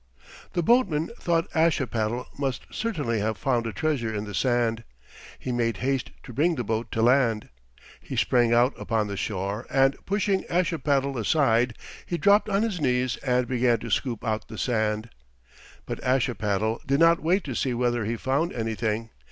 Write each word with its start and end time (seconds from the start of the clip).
The 0.53 0.63
boatman 0.63 1.11
thought 1.19 1.47
Ashipattle 1.53 2.25
must 2.35 2.65
certainly 2.71 3.19
have 3.19 3.37
found 3.37 3.67
a 3.67 3.71
treasure 3.71 4.11
in 4.11 4.23
the 4.23 4.33
sand. 4.33 4.83
He 5.37 5.51
made 5.51 5.77
haste 5.77 6.09
to 6.23 6.33
bring 6.33 6.55
the 6.55 6.63
boat 6.63 6.91
to 6.93 7.03
land. 7.03 7.49
He 8.01 8.15
sprang 8.15 8.51
out 8.51 8.73
upon 8.79 9.05
the 9.05 9.15
shore, 9.15 9.67
and 9.69 9.95
pushing 10.07 10.43
Ashipattle 10.49 11.19
aside, 11.19 11.75
he 12.03 12.17
dropped 12.17 12.49
on 12.49 12.63
his 12.63 12.81
knees 12.81 13.17
and 13.17 13.47
began 13.47 13.77
to 13.81 13.91
scoop 13.91 14.25
out 14.25 14.47
the 14.47 14.57
sand. 14.57 15.09
But 15.85 16.03
Ashipattle 16.03 16.79
did 16.87 16.99
not 16.99 17.21
wait 17.21 17.43
to 17.43 17.53
see 17.53 17.75
whether 17.75 18.03
he 18.03 18.15
found 18.17 18.53
anything. 18.53 19.11